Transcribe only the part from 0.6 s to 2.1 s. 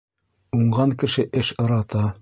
Уңған кеше эш ырата